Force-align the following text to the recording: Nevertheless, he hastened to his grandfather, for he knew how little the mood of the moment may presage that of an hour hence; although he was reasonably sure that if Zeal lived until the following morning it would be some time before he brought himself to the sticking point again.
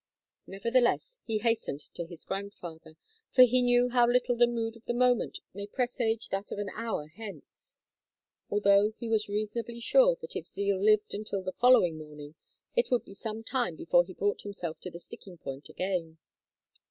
Nevertheless, 0.47 1.19
he 1.25 1.37
hastened 1.37 1.81
to 1.93 2.07
his 2.07 2.25
grandfather, 2.25 2.95
for 3.29 3.43
he 3.43 3.61
knew 3.61 3.89
how 3.89 4.07
little 4.09 4.35
the 4.35 4.47
mood 4.47 4.75
of 4.75 4.83
the 4.85 4.95
moment 4.95 5.41
may 5.53 5.67
presage 5.67 6.29
that 6.29 6.51
of 6.51 6.57
an 6.57 6.69
hour 6.73 7.05
hence; 7.05 7.81
although 8.49 8.93
he 8.97 9.07
was 9.07 9.29
reasonably 9.29 9.79
sure 9.79 10.17
that 10.21 10.35
if 10.35 10.47
Zeal 10.47 10.81
lived 10.81 11.13
until 11.13 11.43
the 11.43 11.51
following 11.53 11.99
morning 11.99 12.33
it 12.75 12.89
would 12.89 13.05
be 13.05 13.13
some 13.13 13.43
time 13.43 13.75
before 13.75 14.03
he 14.03 14.15
brought 14.15 14.41
himself 14.41 14.79
to 14.79 14.89
the 14.89 14.97
sticking 14.99 15.37
point 15.37 15.69
again. 15.69 16.17